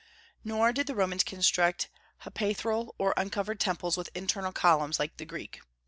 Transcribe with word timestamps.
Nor 0.43 0.73
did 0.73 0.87
the 0.87 0.95
Romans 0.95 1.23
construct 1.23 1.87
hypaethral 2.23 2.95
or 2.97 3.13
uncovered 3.17 3.59
temples 3.59 3.97
with 3.97 4.09
internal 4.15 4.51
columns, 4.51 4.97
like 4.97 5.15
the 5.17 5.25
Greeks. 5.25 5.59